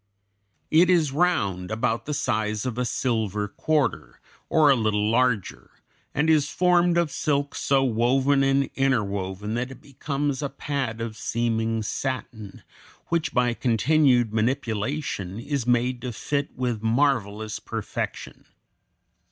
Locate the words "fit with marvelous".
16.13-17.59